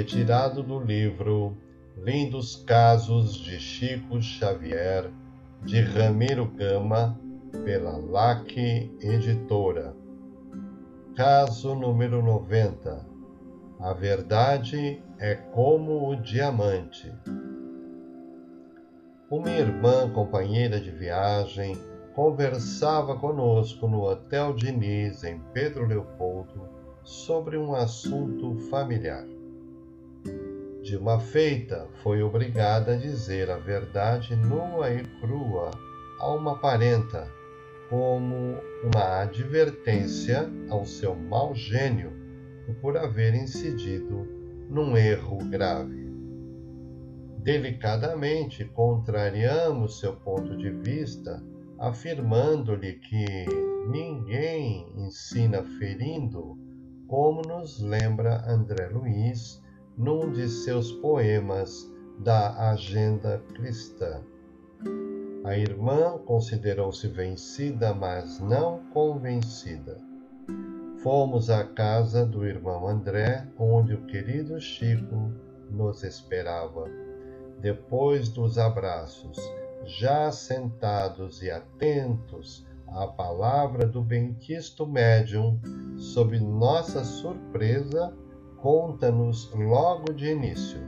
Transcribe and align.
retirado 0.00 0.62
do 0.62 0.80
livro 0.80 1.58
Lindos 1.94 2.56
Casos 2.66 3.34
de 3.34 3.60
Chico 3.60 4.18
Xavier, 4.18 5.10
de 5.62 5.82
Ramiro 5.82 6.46
Gama, 6.46 7.20
pela 7.66 7.98
LAC 7.98 8.56
Editora. 8.98 9.94
Caso 11.14 11.74
número 11.74 12.22
90. 12.22 13.06
A 13.78 13.92
verdade 13.92 15.02
é 15.18 15.34
como 15.34 16.08
o 16.08 16.16
diamante. 16.16 17.12
Uma 19.30 19.50
irmã 19.50 20.10
companheira 20.10 20.80
de 20.80 20.90
viagem 20.90 21.76
conversava 22.14 23.16
conosco 23.16 23.86
no 23.86 24.00
Hotel 24.04 24.54
Diniz, 24.54 25.22
em 25.24 25.38
Pedro 25.52 25.86
Leopoldo, 25.86 26.70
sobre 27.02 27.58
um 27.58 27.74
assunto 27.74 28.56
familiar. 28.70 29.26
De 30.82 30.96
uma 30.96 31.20
feita, 31.20 31.86
foi 32.02 32.22
obrigada 32.22 32.94
a 32.94 32.96
dizer 32.96 33.50
a 33.50 33.58
verdade 33.58 34.34
nua 34.34 34.90
e 34.90 35.04
crua 35.20 35.70
a 36.18 36.32
uma 36.32 36.58
parenta, 36.58 37.30
como 37.90 38.56
uma 38.82 39.20
advertência 39.20 40.50
ao 40.70 40.86
seu 40.86 41.14
mau 41.14 41.54
gênio 41.54 42.12
por 42.80 42.96
haver 42.96 43.34
incidido 43.34 44.26
num 44.70 44.96
erro 44.96 45.36
grave. 45.50 46.08
Delicadamente 47.42 48.64
contrariamos 48.64 50.00
seu 50.00 50.16
ponto 50.16 50.56
de 50.56 50.70
vista, 50.70 51.42
afirmando-lhe 51.78 52.94
que 52.94 53.44
ninguém 53.90 54.86
ensina 54.96 55.62
ferindo, 55.78 56.56
como 57.06 57.42
nos 57.42 57.80
lembra 57.82 58.44
André 58.50 58.88
Luiz 58.88 59.60
num 59.96 60.30
de 60.32 60.48
seus 60.48 60.92
poemas 60.92 61.90
da 62.18 62.70
Agenda 62.70 63.42
Cristã. 63.54 64.20
A 65.44 65.56
irmã 65.56 66.18
considerou-se 66.26 67.08
vencida, 67.08 67.94
mas 67.94 68.38
não 68.40 68.80
convencida. 68.90 69.98
Fomos 71.02 71.48
à 71.48 71.64
casa 71.64 72.26
do 72.26 72.44
irmão 72.44 72.86
André, 72.86 73.48
onde 73.58 73.94
o 73.94 74.04
querido 74.04 74.60
Chico 74.60 75.32
nos 75.70 76.02
esperava. 76.02 76.84
Depois 77.58 78.28
dos 78.28 78.58
abraços, 78.58 79.38
já 79.84 80.30
sentados 80.30 81.42
e 81.42 81.50
atentos 81.50 82.66
à 82.86 83.06
palavra 83.06 83.86
do 83.86 84.02
benquisto 84.02 84.86
médium, 84.86 85.58
sob 85.96 86.38
nossa 86.38 87.02
surpresa, 87.02 88.14
conta-nos 88.62 89.52
logo 89.54 90.12
de 90.12 90.30
início. 90.30 90.80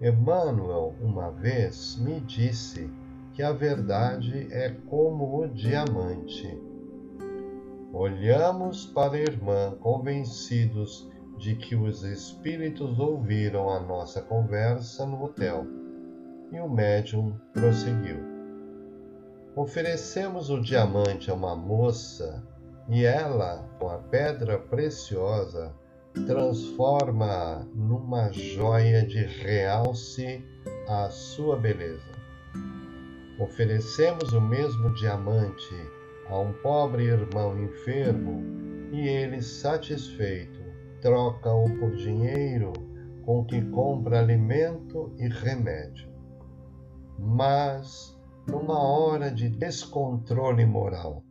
Emmanuel 0.00 0.94
uma 1.00 1.30
vez 1.30 1.96
me 1.96 2.20
disse 2.20 2.90
que 3.32 3.42
a 3.42 3.52
verdade 3.52 4.48
é 4.50 4.70
como 4.88 5.40
o 5.40 5.48
diamante. 5.48 6.60
Olhamos 7.92 8.84
para 8.86 9.14
a 9.14 9.20
irmã 9.20 9.76
convencidos 9.80 11.10
de 11.38 11.54
que 11.54 11.74
os 11.74 12.02
espíritos 12.02 12.98
ouviram 12.98 13.70
a 13.70 13.80
nossa 13.80 14.20
conversa 14.20 15.06
no 15.06 15.24
hotel. 15.24 15.64
E 16.52 16.60
o 16.60 16.68
médium 16.68 17.38
prosseguiu. 17.52 18.18
Oferecemos 19.54 20.50
o 20.50 20.60
diamante 20.60 21.30
a 21.30 21.34
uma 21.34 21.54
moça 21.56 22.42
e 22.88 23.04
ela, 23.04 23.68
com 23.78 23.88
a 23.88 23.98
pedra 23.98 24.58
preciosa, 24.58 25.74
transforma 26.26 27.68
numa 27.74 28.30
joia 28.32 29.06
de 29.06 29.24
realce 29.24 30.44
a 30.88 31.08
sua 31.10 31.56
beleza. 31.56 32.18
Oferecemos 33.38 34.32
o 34.32 34.40
mesmo 34.40 34.92
diamante 34.94 35.74
a 36.28 36.38
um 36.38 36.52
pobre 36.54 37.04
irmão 37.04 37.58
enfermo 37.62 38.42
e 38.92 39.06
ele, 39.06 39.40
satisfeito, 39.42 40.60
troca-o 41.00 41.64
por 41.78 41.94
dinheiro 41.96 42.72
com 43.24 43.44
que 43.44 43.60
compra 43.70 44.20
alimento 44.20 45.12
e 45.18 45.28
remédio. 45.28 46.08
Mas, 47.18 48.18
numa 48.46 48.80
hora 48.80 49.30
de 49.30 49.48
descontrole 49.48 50.64
moral, 50.64 51.22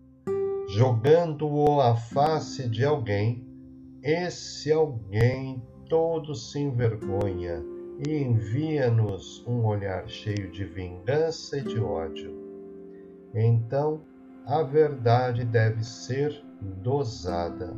jogando-o 0.69 1.81
à 1.81 1.95
face 1.95 2.69
de 2.69 2.85
alguém, 2.85 3.46
esse 4.07 4.71
alguém 4.71 5.61
todo 5.89 6.33
se 6.33 6.59
envergonha 6.59 7.61
e 8.07 8.15
envia-nos 8.15 9.45
um 9.45 9.65
olhar 9.65 10.07
cheio 10.07 10.49
de 10.49 10.63
vingança 10.63 11.57
e 11.57 11.61
de 11.61 11.77
ódio. 11.77 12.33
Então, 13.35 13.99
a 14.45 14.63
verdade 14.63 15.43
deve 15.43 15.83
ser 15.83 16.41
dosada. 16.81 17.75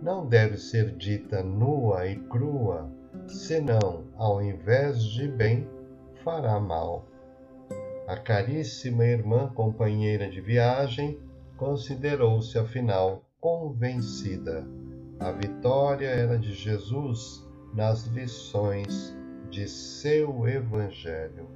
Não 0.00 0.26
deve 0.26 0.56
ser 0.56 0.96
dita 0.96 1.42
nua 1.42 2.06
e 2.06 2.16
crua, 2.16 2.90
senão, 3.26 4.04
ao 4.16 4.40
invés 4.40 5.02
de 5.02 5.28
bem, 5.28 5.68
fará 6.24 6.58
mal. 6.58 7.04
A 8.08 8.16
caríssima 8.16 9.04
irmã 9.04 9.52
companheira 9.54 10.26
de 10.26 10.40
viagem 10.40 11.20
considerou-se 11.58 12.58
afinal 12.58 13.22
convencida 13.38 14.66
a 15.20 15.30
vitória 15.32 16.08
era 16.08 16.38
de 16.38 16.54
Jesus 16.54 17.46
nas 17.74 18.06
lições 18.06 19.14
de 19.50 19.68
seu 19.68 20.48
Evangelho. 20.48 21.46